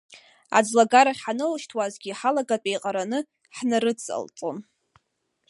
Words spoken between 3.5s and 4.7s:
ҳнарыҵалҵон.